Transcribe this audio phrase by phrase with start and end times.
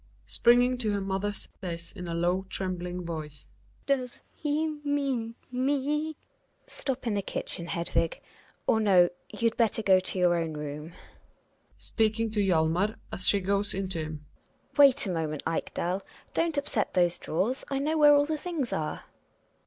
[0.25, 3.51] Hedvig (springing to her mother says in a low tremb ling voice).
[3.85, 5.77] Does he mean me?
[6.15, 6.15] Gina.
[6.65, 8.19] Stop in the kitchen, Hedvig;
[8.65, 10.93] or no, you'd better go to your own room.
[11.77, 14.25] (Speaking to Hjalmar as she goes in to him.)
[14.75, 16.01] Wait a moment, Ekdal,
[16.33, 19.03] don't upset those drawers, I know where all the things are.